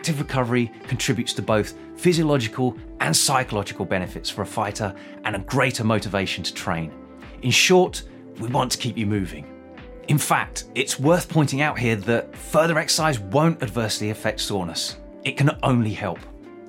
active 0.03 0.19
recovery 0.19 0.69
contributes 0.87 1.33
to 1.33 1.41
both 1.41 1.75
physiological 1.95 2.77
and 2.99 3.15
psychological 3.15 3.85
benefits 3.85 4.29
for 4.29 4.41
a 4.41 4.45
fighter 4.45 4.93
and 5.23 5.33
a 5.33 5.39
greater 5.39 5.85
motivation 5.85 6.43
to 6.43 6.53
train. 6.53 6.91
In 7.43 7.51
short, 7.51 8.03
we 8.39 8.47
want 8.47 8.71
to 8.71 8.77
keep 8.77 8.97
you 8.97 9.05
moving. 9.05 9.45
In 10.07 10.17
fact, 10.17 10.65
it's 10.75 10.97
worth 10.97 11.27
pointing 11.27 11.61
out 11.61 11.77
here 11.77 11.97
that 11.97 12.35
further 12.35 12.79
exercise 12.79 13.19
won't 13.19 13.61
adversely 13.61 14.11
affect 14.11 14.39
soreness. 14.39 14.95
It 15.25 15.35
can 15.35 15.51
only 15.61 15.91
help. 15.91 16.19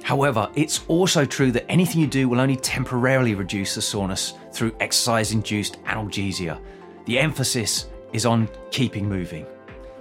However, 0.03 0.51
it's 0.57 0.85
also 0.89 1.25
true 1.25 1.53
that 1.53 1.71
anything 1.71 2.01
you 2.01 2.09
do 2.09 2.29
will 2.29 2.41
only 2.41 2.57
temporarily 2.57 3.37
reduce 3.37 3.77
the 3.77 3.83
soreness 3.83 4.35
through 4.53 4.77
exercise 4.81 5.33
induced 5.33 5.83
analgesia. 5.85 6.61
The 7.07 7.21
emphasis 7.21 7.87
is 8.13 8.27
on 8.27 8.49
keeping 8.73 9.09
moving. 9.09 9.47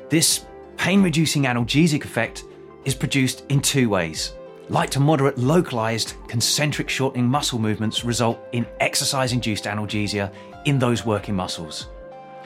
This 0.10 0.46
pain 0.78 1.04
reducing 1.04 1.44
analgesic 1.44 2.04
effect 2.04 2.46
is 2.84 2.96
produced 2.96 3.46
in 3.50 3.62
two 3.62 3.90
ways. 3.90 4.34
Light 4.70 4.92
to 4.92 5.00
moderate 5.00 5.38
localized 5.38 6.16
concentric 6.28 6.90
shortening 6.90 7.28
muscle 7.28 7.60
movements 7.60 8.04
result 8.04 8.40
in 8.54 8.66
exercise 8.80 9.34
induced 9.34 9.66
analgesia 9.66 10.34
in 10.66 10.80
those 10.80 11.06
working 11.06 11.36
muscles. 11.36 11.88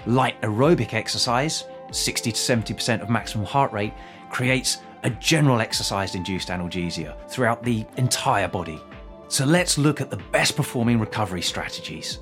Light 0.06 0.42
aerobic 0.42 0.94
exercise, 0.94 1.66
60 1.92 2.32
to 2.32 2.38
70% 2.38 3.02
of 3.02 3.10
maximum 3.10 3.46
heart 3.46 3.72
rate, 3.72 3.94
creates 4.30 4.80
a 5.04 5.10
general 5.10 5.62
exercise 5.62 6.16
induced 6.16 6.50
analgesia 6.50 7.16
throughout 7.30 7.64
the 7.64 7.86
entire 7.98 8.48
body. 8.48 8.80
So 9.28 9.46
let's 9.46 9.78
look 9.78 10.02
at 10.02 10.10
the 10.10 10.18
best 10.32 10.56
performing 10.56 11.00
recovery 11.00 11.42
strategies. 11.42 12.20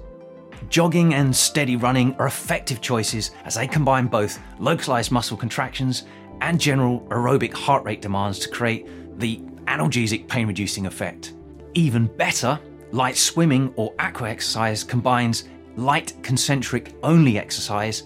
Jogging 0.70 1.14
and 1.14 1.36
steady 1.36 1.75
running 1.75 2.16
are 2.16 2.28
effective 2.28 2.82
choices 2.82 3.32
as 3.44 3.56
they 3.56 3.68
combine 3.68 4.08
both 4.08 4.40
localized 4.60 5.12
muscle 5.12 5.38
contractions 5.38 6.06
and 6.42 6.60
general 6.60 7.02
aerobic 7.10 7.54
heart 7.54 7.84
rate 7.84 8.02
demands 8.02 8.40
to 8.40 8.50
create 8.50 8.88
the 9.20 9.38
analgesic 9.68 10.28
pain 10.28 10.48
reducing 10.48 10.86
effect. 10.86 11.34
Even 11.75 12.08
better, 12.08 12.60
light 12.92 13.18
swimming 13.18 13.74
or 13.75 13.94
aqua 14.00 14.30
exercise 14.30 14.84
combines 14.84 15.46
light 15.75 16.13
concentric 16.22 16.94
only 17.03 17.38
exercise, 17.38 18.03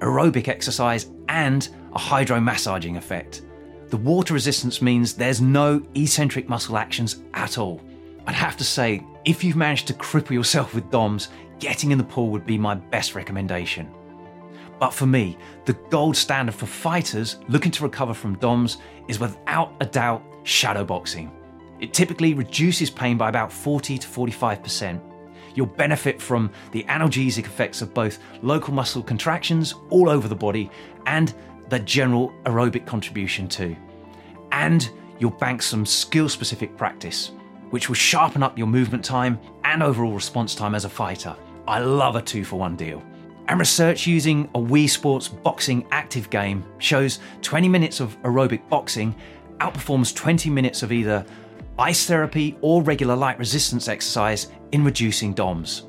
aerobic 0.00 0.48
exercise, 0.48 1.06
and 1.28 1.68
a 1.94 1.98
hydromassaging 1.98 2.96
effect. 2.96 3.42
The 3.88 3.96
water 3.96 4.34
resistance 4.34 4.80
means 4.80 5.14
there's 5.14 5.40
no 5.40 5.82
eccentric 5.94 6.48
muscle 6.48 6.76
actions 6.76 7.22
at 7.34 7.58
all. 7.58 7.82
I'd 8.26 8.34
have 8.34 8.56
to 8.58 8.64
say, 8.64 9.04
if 9.24 9.42
you've 9.42 9.56
managed 9.56 9.88
to 9.88 9.94
cripple 9.94 10.30
yourself 10.30 10.74
with 10.74 10.90
DOMs, 10.90 11.28
getting 11.58 11.90
in 11.90 11.98
the 11.98 12.04
pool 12.04 12.30
would 12.30 12.46
be 12.46 12.56
my 12.56 12.74
best 12.74 13.14
recommendation. 13.14 13.90
But 14.78 14.94
for 14.94 15.06
me, 15.06 15.36
the 15.66 15.74
gold 15.90 16.16
standard 16.16 16.54
for 16.54 16.66
fighters 16.66 17.36
looking 17.48 17.72
to 17.72 17.82
recover 17.82 18.14
from 18.14 18.38
DOMS 18.38 18.78
is 19.08 19.20
without 19.20 19.74
a 19.80 19.86
doubt 19.86 20.22
shadowboxing. 20.44 21.30
It 21.80 21.92
typically 21.92 22.34
reduces 22.34 22.90
pain 22.90 23.18
by 23.18 23.28
about 23.28 23.52
40 23.52 23.98
to 23.98 24.08
45%. 24.08 25.00
You'll 25.60 25.66
benefit 25.66 26.22
from 26.22 26.50
the 26.72 26.84
analgesic 26.84 27.44
effects 27.44 27.82
of 27.82 27.92
both 27.92 28.18
local 28.40 28.72
muscle 28.72 29.02
contractions 29.02 29.74
all 29.90 30.08
over 30.08 30.26
the 30.26 30.34
body 30.34 30.70
and 31.04 31.34
the 31.68 31.80
general 31.80 32.32
aerobic 32.44 32.86
contribution 32.86 33.46
too. 33.46 33.76
And 34.52 34.88
you'll 35.18 35.32
bank 35.32 35.60
some 35.60 35.84
skill 35.84 36.30
specific 36.30 36.78
practice, 36.78 37.32
which 37.68 37.90
will 37.90 37.94
sharpen 37.94 38.42
up 38.42 38.56
your 38.56 38.68
movement 38.68 39.04
time 39.04 39.38
and 39.64 39.82
overall 39.82 40.14
response 40.14 40.54
time 40.54 40.74
as 40.74 40.86
a 40.86 40.88
fighter. 40.88 41.36
I 41.68 41.80
love 41.80 42.16
a 42.16 42.22
two 42.22 42.42
for 42.42 42.58
one 42.58 42.74
deal. 42.74 43.02
And 43.48 43.60
research 43.60 44.06
using 44.06 44.46
a 44.54 44.58
Wii 44.58 44.88
Sports 44.88 45.28
boxing 45.28 45.86
active 45.90 46.30
game 46.30 46.64
shows 46.78 47.18
20 47.42 47.68
minutes 47.68 48.00
of 48.00 48.18
aerobic 48.22 48.66
boxing 48.70 49.14
outperforms 49.58 50.14
20 50.16 50.48
minutes 50.48 50.82
of 50.82 50.90
either 50.90 51.26
ice 51.80 52.04
therapy 52.04 52.58
or 52.60 52.82
regular 52.82 53.16
light 53.16 53.38
resistance 53.38 53.88
exercise 53.88 54.48
in 54.72 54.84
reducing 54.84 55.32
DOMS. 55.32 55.86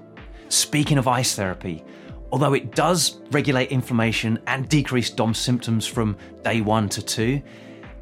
Speaking 0.47 0.97
of 0.97 1.09
ice 1.09 1.35
therapy, 1.35 1.83
although 2.31 2.53
it 2.53 2.73
does 2.73 3.19
regulate 3.31 3.71
inflammation 3.71 4.39
and 4.47 4.69
decrease 4.69 5.09
DOMS 5.09 5.37
symptoms 5.37 5.85
from 5.85 6.15
day 6.43 6.61
one 6.61 6.87
to 6.87 7.01
two, 7.01 7.41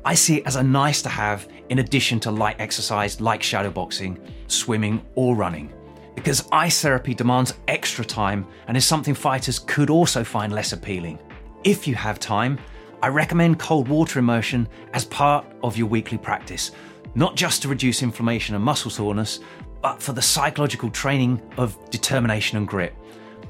I 0.05 0.13
see 0.13 0.38
it 0.38 0.46
as 0.46 0.55
a 0.55 0.62
nice 0.62 1.01
to 1.01 1.10
have 1.10 1.48
in 1.69 1.79
addition 1.79 2.19
to 2.22 2.31
light 2.31 2.58
exercise 2.60 3.19
like 3.19 3.41
shadowboxing, 3.41 4.19
swimming, 4.46 5.03
or 5.15 5.36
running 5.36 5.74
because 6.13 6.48
ice 6.51 6.81
therapy 6.81 7.13
demands 7.13 7.53
extra 7.69 8.03
time 8.03 8.46
and 8.67 8.75
is 8.75 8.86
something 8.86 9.13
fighters 9.13 9.58
could 9.58 9.89
also 9.89 10.22
find 10.22 10.51
less 10.51 10.74
appealing. 10.74 11.17
If 11.63 11.88
you 11.88 11.96
have 11.96 12.19
time, 12.19 12.60
I 13.01 13.08
recommend 13.08 13.58
cold 13.58 13.88
water 13.88 14.19
immersion 14.19 14.67
as 14.93 15.05
part 15.05 15.46
of 15.63 15.77
your 15.77 15.88
weekly 15.88 16.17
practice, 16.17 16.72
not 17.15 17.35
just 17.35 17.61
to 17.61 17.67
reduce 17.67 18.03
inflammation 18.03 18.55
and 18.55 18.63
muscle 18.63 18.91
soreness, 18.91 19.39
but 19.81 20.01
for 20.01 20.13
the 20.13 20.21
psychological 20.21 20.89
training 20.89 21.41
of 21.57 21.77
determination 21.89 22.57
and 22.57 22.67
grit. 22.67 22.93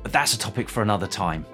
But 0.04 0.12
that's 0.12 0.34
a 0.34 0.40
topic 0.40 0.70
for 0.70 0.82
another 0.82 1.08
time. 1.08 1.46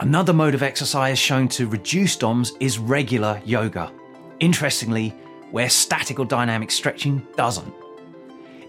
Another 0.00 0.32
mode 0.32 0.54
of 0.54 0.62
exercise 0.62 1.18
shown 1.18 1.48
to 1.48 1.66
reduce 1.66 2.16
DOMS 2.16 2.52
is 2.60 2.78
regular 2.78 3.40
yoga. 3.44 3.92
Interestingly, 4.40 5.10
where 5.50 5.68
static 5.68 6.18
or 6.18 6.24
dynamic 6.24 6.70
stretching 6.70 7.26
doesn't. 7.36 7.72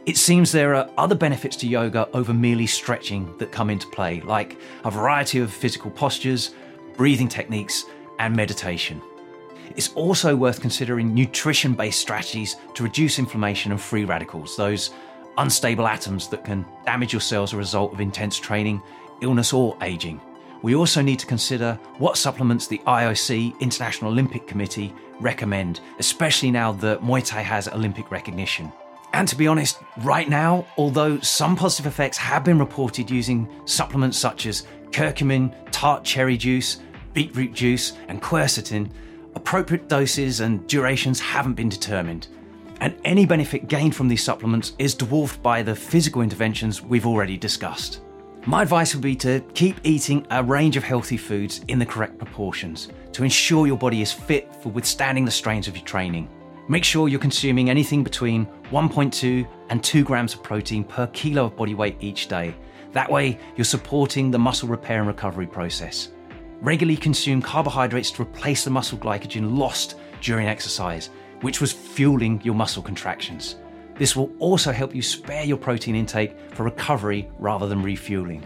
It 0.06 0.18
seems 0.18 0.52
there 0.52 0.76
are 0.76 0.90
other 0.98 1.16
benefits 1.16 1.56
to 1.58 1.68
yoga 1.68 2.10
over 2.14 2.34
merely 2.34 2.68
stretching 2.68 3.36
that 3.38 3.54
come 3.54 3.70
into 3.70 3.88
play, 3.88 4.20
like 4.22 4.60
a 4.84 4.92
variety 4.92 5.40
of 5.40 5.52
physical 5.52 5.90
postures, 5.90 6.54
breathing 6.98 7.30
techniques, 7.30 7.86
and 8.20 8.36
meditation. 8.36 9.02
It's 9.76 9.94
also 9.94 10.36
worth 10.36 10.62
considering 10.62 11.14
nutrition 11.14 11.74
based 11.74 12.00
strategies 12.00 12.58
to 12.76 12.84
reduce 12.84 13.20
inflammation 13.20 13.72
and 13.72 13.82
free 13.82 14.06
radicals, 14.06 14.56
those 14.56 14.92
unstable 15.38 15.88
atoms 15.88 16.28
that 16.28 16.46
can 16.46 16.66
damage 16.86 17.14
your 17.14 17.22
cells 17.22 17.50
as 17.50 17.54
a 17.54 17.58
result 17.58 17.94
of 17.94 18.00
intense 18.00 18.38
training, 18.38 18.82
illness, 19.22 19.52
or 19.52 19.76
aging. 19.82 20.22
We 20.62 20.76
also 20.76 21.02
need 21.02 21.20
to 21.20 21.26
consider 21.26 21.78
what 21.98 22.18
supplements 22.18 22.68
the 22.68 22.78
IOC, 22.80 23.60
International 23.60 24.12
Olympic 24.12 24.48
Committee, 24.48 24.94
recommend, 25.20 25.82
especially 26.00 26.52
now 26.52 26.72
that 26.74 27.02
Muay 27.02 27.26
Thai 27.26 27.42
has 27.42 27.68
Olympic 27.68 28.12
recognition. 28.12 28.72
And 29.14 29.28
to 29.28 29.36
be 29.36 29.48
honest, 29.48 29.78
right 29.98 30.28
now, 30.30 30.66
although 30.78 31.20
some 31.20 31.56
positive 31.56 31.86
effects 31.86 32.18
have 32.18 32.44
been 32.44 32.58
reported 32.58 33.12
using 33.12 33.48
supplements 33.66 34.18
such 34.18 34.46
as 34.46 34.66
curcumin, 34.92 35.54
tart 35.72 36.04
cherry 36.04 36.38
juice, 36.38 36.80
beetroot 37.14 37.54
juice, 37.54 37.94
and 38.08 38.22
quercetin, 38.22 38.90
appropriate 39.36 39.88
doses 39.88 40.40
and 40.40 40.66
durations 40.68 41.20
haven't 41.20 41.54
been 41.54 41.70
determined. 41.70 42.28
And 42.82 42.96
any 43.06 43.26
benefit 43.26 43.68
gained 43.68 43.96
from 43.96 44.08
these 44.08 44.24
supplements 44.24 44.74
is 44.78 44.96
dwarfed 44.96 45.42
by 45.42 45.62
the 45.62 45.76
physical 45.76 46.22
interventions 46.22 46.82
we've 46.82 47.06
already 47.06 47.38
discussed. 47.38 48.02
My 48.46 48.62
advice 48.62 48.94
would 48.94 49.04
be 49.04 49.16
to 49.18 49.40
keep 49.54 49.78
eating 49.84 50.28
a 50.30 50.44
range 50.44 50.76
of 50.76 50.84
healthy 50.84 51.16
foods 51.16 51.62
in 51.70 51.80
the 51.80 51.86
correct 51.86 52.18
proportions 52.18 52.90
to 53.14 53.24
ensure 53.24 53.68
your 53.68 53.78
body 53.78 54.02
is 54.02 54.12
fit 54.12 54.54
for 54.56 54.70
withstanding 54.70 55.24
the 55.24 55.32
strains 55.32 55.68
of 55.70 55.78
your 55.78 55.86
training. 55.86 56.28
Make 56.68 56.84
sure 56.84 57.08
you're 57.08 57.20
consuming 57.20 57.70
anything 57.70 58.04
between 58.04 58.46
1.2 58.72 59.48
and 59.70 59.84
2 59.84 60.04
grams 60.04 60.34
of 60.34 60.44
protein 60.44 60.84
per 60.84 61.08
kilo 61.08 61.46
of 61.46 61.56
body 61.56 61.74
weight 61.74 61.96
each 62.02 62.28
day. 62.28 62.54
That 62.92 63.10
way, 63.10 63.40
you're 63.56 63.66
supporting 63.66 64.30
the 64.30 64.40
muscle 64.40 64.68
repair 64.68 65.00
and 65.00 65.08
recovery 65.08 65.48
process. 65.48 66.10
Regularly 66.64 66.98
consume 66.98 67.42
carbohydrates 67.42 68.10
to 68.12 68.24
replace 68.24 68.64
the 68.64 68.72
muscle 68.72 68.98
glycogen 68.98 69.58
lost 69.58 69.96
during 70.22 70.48
exercise, 70.48 71.12
which 71.42 71.62
was 71.62 71.72
fueling 71.72 72.42
your 72.44 72.56
muscle 72.56 72.82
contractions. 72.82 73.58
This 73.96 74.16
will 74.16 74.32
also 74.40 74.72
help 74.72 74.96
you 74.96 75.04
spare 75.04 75.44
your 75.44 75.58
protein 75.58 75.96
intake 75.96 76.36
for 76.56 76.64
recovery 76.64 77.30
rather 77.38 77.68
than 77.68 77.84
refueling 77.84 78.44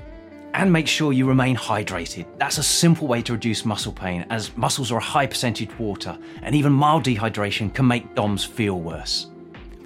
and 0.54 0.74
make 0.74 0.88
sure 0.88 1.14
you 1.14 1.28
remain 1.28 1.56
hydrated. 1.56 2.26
That's 2.40 2.58
a 2.58 2.64
simple 2.64 3.08
way 3.08 3.22
to 3.22 3.34
reduce 3.34 3.64
muscle 3.64 3.92
pain, 3.92 4.26
as 4.32 4.56
muscles 4.58 4.92
are 4.92 4.98
a 4.98 5.02
high 5.02 5.28
percentage 5.28 5.78
water, 5.78 6.18
and 6.42 6.56
even 6.56 6.74
mild 6.74 7.04
dehydration 7.04 7.72
can 7.72 7.86
make 7.86 8.16
DOMs 8.16 8.44
feel 8.44 8.80
worse. 8.80 9.28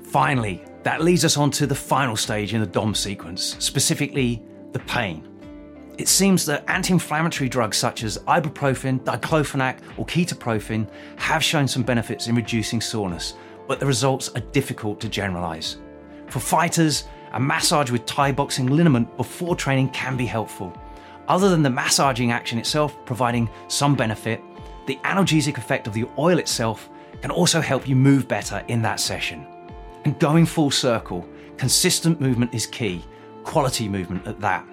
Finally, 0.03 0.63
That 0.83 1.03
leads 1.03 1.23
us 1.23 1.37
on 1.37 1.51
to 1.51 1.67
the 1.67 1.75
final 1.75 2.15
stage 2.15 2.55
in 2.55 2.59
the 2.59 2.65
DOM 2.65 2.95
sequence, 2.95 3.55
specifically 3.59 4.41
the 4.71 4.79
pain. 4.79 5.30
It 6.01 6.07
seems 6.07 6.47
that 6.47 6.67
anti 6.67 6.93
inflammatory 6.93 7.47
drugs 7.47 7.77
such 7.77 8.01
as 8.01 8.17
ibuprofen, 8.27 9.01
diclofenac, 9.01 9.77
or 9.97 10.05
ketoprofen 10.07 10.89
have 11.17 11.43
shown 11.43 11.67
some 11.67 11.83
benefits 11.83 12.25
in 12.25 12.33
reducing 12.33 12.81
soreness, 12.81 13.35
but 13.67 13.79
the 13.79 13.85
results 13.85 14.29
are 14.29 14.41
difficult 14.51 14.99
to 15.01 15.07
generalise. 15.07 15.77
For 16.25 16.39
fighters, 16.39 17.03
a 17.33 17.39
massage 17.39 17.91
with 17.91 18.07
Thai 18.07 18.31
boxing 18.31 18.65
liniment 18.65 19.15
before 19.15 19.55
training 19.55 19.89
can 19.89 20.17
be 20.17 20.25
helpful. 20.25 20.75
Other 21.27 21.49
than 21.49 21.61
the 21.61 21.69
massaging 21.69 22.31
action 22.31 22.57
itself 22.57 22.97
providing 23.05 23.47
some 23.67 23.93
benefit, 23.93 24.41
the 24.87 24.97
analgesic 25.03 25.59
effect 25.59 25.85
of 25.85 25.93
the 25.93 26.09
oil 26.17 26.39
itself 26.39 26.89
can 27.21 27.29
also 27.29 27.61
help 27.61 27.87
you 27.87 27.95
move 27.95 28.27
better 28.27 28.65
in 28.69 28.81
that 28.81 28.99
session. 28.99 29.45
And 30.05 30.17
going 30.17 30.47
full 30.47 30.71
circle, 30.71 31.27
consistent 31.57 32.19
movement 32.19 32.55
is 32.55 32.65
key, 32.65 33.05
quality 33.43 33.87
movement 33.87 34.25
at 34.25 34.39
that. 34.41 34.65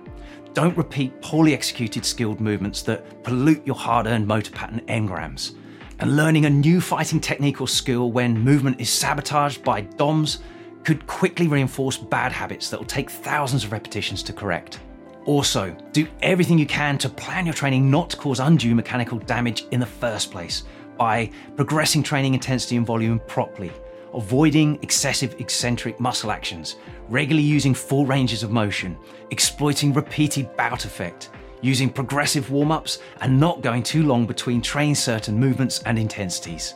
Don't 0.55 0.77
repeat 0.77 1.21
poorly 1.21 1.55
executed 1.55 2.05
skilled 2.05 2.41
movements 2.41 2.83
that 2.83 3.23
pollute 3.23 3.67
your 3.67 3.77
hard 3.77 4.07
earned 4.07 4.27
motor 4.27 4.51
pattern 4.51 4.81
engrams. 4.89 5.55
And 6.01 6.17
learning 6.17 6.47
a 6.47 6.51
new 6.51 6.81
fighting 6.81 7.21
technique 7.21 7.61
or 7.61 7.69
skill 7.69 8.13
when 8.13 8.39
movement 8.39 8.81
is 8.81 8.91
sabotaged 8.91 9.65
by 9.65 9.83
DOMs 9.83 10.39
could 10.85 11.07
quickly 11.07 11.49
reinforce 11.49 11.97
bad 11.97 12.33
habits 12.33 12.71
that 12.71 12.79
will 12.79 12.87
take 12.87 13.11
thousands 13.11 13.65
of 13.65 13.73
repetitions 13.73 14.23
to 14.23 14.33
correct. 14.33 14.81
Also, 15.27 15.77
do 15.93 16.07
everything 16.23 16.59
you 16.59 16.67
can 16.67 16.97
to 16.99 17.09
plan 17.09 17.45
your 17.45 17.55
training 17.55 17.91
not 17.91 18.09
to 18.11 18.17
cause 18.17 18.41
undue 18.41 18.75
mechanical 18.75 19.19
damage 19.19 19.67
in 19.73 19.81
the 19.81 19.87
first 19.87 20.31
place 20.31 20.65
by 20.97 21.31
progressing 21.57 22.03
training 22.03 22.35
intensity 22.35 22.77
and 22.77 22.87
volume 22.87 23.21
properly, 23.27 23.71
avoiding 24.15 24.79
excessive 24.83 25.41
eccentric 25.41 26.01
muscle 26.01 26.31
actions, 26.31 26.77
regularly 27.09 27.47
using 27.47 27.75
full 27.75 28.07
ranges 28.07 28.43
of 28.43 28.51
motion, 28.51 28.97
exploiting 29.31 29.93
repeated 29.93 30.55
bout 30.57 30.85
effect, 30.85 31.31
using 31.61 31.91
progressive 31.91 32.51
warm 32.51 32.71
ups, 32.71 32.99
and 33.21 33.39
not 33.39 33.61
going 33.61 33.83
too 33.83 34.03
long 34.03 34.27
between 34.27 34.63
training 34.63 34.95
certain 34.95 35.39
movements 35.39 35.83
and 35.85 35.99
intensities. 35.99 36.75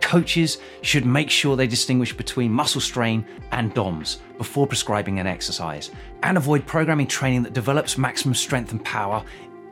Coaches 0.00 0.58
should 0.82 1.06
make 1.06 1.30
sure 1.30 1.56
they 1.56 1.66
distinguish 1.66 2.14
between 2.14 2.52
muscle 2.52 2.80
strain 2.80 3.26
and 3.52 3.72
DOMs 3.72 4.18
before 4.36 4.66
prescribing 4.66 5.18
an 5.18 5.26
exercise, 5.26 5.90
and 6.22 6.36
avoid 6.36 6.66
programming 6.66 7.06
training 7.06 7.42
that 7.42 7.54
develops 7.54 7.96
maximum 7.96 8.34
strength 8.34 8.72
and 8.72 8.84
power 8.84 9.24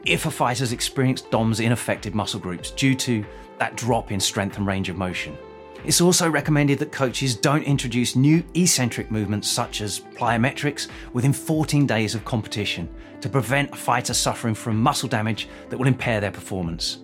if 0.04 0.26
a 0.26 0.30
fighter's 0.30 0.72
experienced 0.72 1.30
DOMs 1.30 1.60
in 1.60 1.72
affected 1.72 2.14
muscle 2.14 2.40
groups 2.40 2.70
due 2.70 2.94
to 2.94 3.24
that 3.58 3.76
drop 3.76 4.10
in 4.10 4.18
strength 4.18 4.56
and 4.56 4.66
range 4.66 4.88
of 4.88 4.96
motion. 4.96 5.36
It's 5.84 6.00
also 6.00 6.30
recommended 6.30 6.78
that 6.78 6.92
coaches 6.92 7.34
don't 7.34 7.64
introduce 7.64 8.14
new 8.14 8.44
eccentric 8.54 9.10
movements 9.10 9.48
such 9.48 9.80
as 9.80 9.98
plyometrics 9.98 10.86
within 11.12 11.32
14 11.32 11.86
days 11.86 12.14
of 12.14 12.24
competition 12.24 12.88
to 13.20 13.28
prevent 13.28 13.72
a 13.72 13.76
fighter 13.76 14.14
suffering 14.14 14.54
from 14.54 14.80
muscle 14.80 15.08
damage 15.08 15.48
that 15.70 15.76
will 15.76 15.88
impair 15.88 16.20
their 16.20 16.30
performance. 16.30 16.98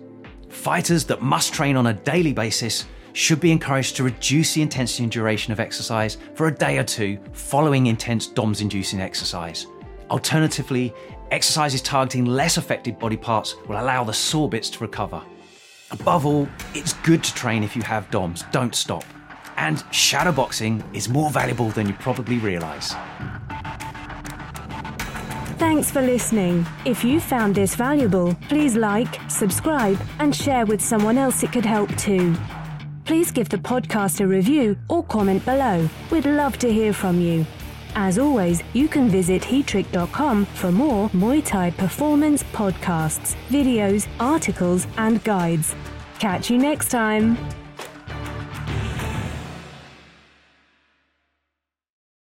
Fighters 0.47 1.03
that 1.05 1.21
must 1.21 1.53
train 1.53 1.75
on 1.75 1.87
a 1.87 1.93
daily 1.93 2.31
basis 2.31 2.85
should 3.11 3.41
be 3.41 3.51
encouraged 3.51 3.97
to 3.97 4.03
reduce 4.03 4.53
the 4.53 4.61
intensity 4.61 5.03
and 5.03 5.11
duration 5.11 5.51
of 5.51 5.59
exercise 5.59 6.17
for 6.33 6.47
a 6.47 6.55
day 6.55 6.77
or 6.77 6.83
two 6.83 7.19
following 7.33 7.87
intense 7.87 8.27
DOMS 8.27 8.61
inducing 8.61 9.01
exercise. 9.01 9.67
Alternatively, 10.09 10.93
exercises 11.31 11.81
targeting 11.81 12.25
less 12.25 12.55
affected 12.55 12.97
body 12.97 13.17
parts 13.17 13.55
will 13.67 13.79
allow 13.81 14.05
the 14.05 14.13
sore 14.13 14.47
bits 14.47 14.69
to 14.69 14.79
recover. 14.79 15.21
Above 15.91 16.25
all, 16.25 16.47
it's 16.75 16.93
good 16.93 17.23
to 17.23 17.33
train 17.33 17.63
if 17.63 17.75
you 17.75 17.81
have 17.81 18.09
DOMs, 18.11 18.43
don't 18.51 18.75
stop. 18.75 19.03
And 19.57 19.77
shadowboxing 19.91 20.83
is 20.95 21.09
more 21.09 21.31
valuable 21.31 21.69
than 21.69 21.87
you 21.87 21.93
probably 21.93 22.37
realise. 22.37 22.93
Thanks 25.57 25.91
for 25.91 26.01
listening. 26.01 26.65
If 26.85 27.03
you 27.03 27.19
found 27.19 27.55
this 27.55 27.75
valuable, 27.75 28.35
please 28.47 28.75
like, 28.75 29.19
subscribe, 29.29 29.99
and 30.19 30.33
share 30.33 30.65
with 30.65 30.79
someone 30.79 31.17
else 31.17 31.43
it 31.43 31.51
could 31.51 31.65
help 31.65 31.93
too. 31.97 32.35
Please 33.03 33.31
give 33.31 33.49
the 33.49 33.57
podcast 33.57 34.21
a 34.21 34.27
review 34.27 34.77
or 34.87 35.03
comment 35.03 35.43
below. 35.43 35.89
We'd 36.11 36.25
love 36.25 36.57
to 36.59 36.71
hear 36.71 36.93
from 36.93 37.19
you. 37.19 37.45
As 37.95 38.17
always, 38.17 38.63
you 38.73 38.87
can 38.87 39.09
visit 39.09 39.41
heatrick.com 39.41 40.45
for 40.45 40.71
more 40.71 41.09
Muay 41.09 41.43
Thai 41.43 41.71
performance 41.71 42.43
podcasts, 42.53 43.35
videos, 43.49 44.07
articles, 44.19 44.87
and 44.97 45.23
guides. 45.23 45.75
Catch 46.19 46.49
you 46.49 46.57
next 46.57 46.89
time. 46.89 47.37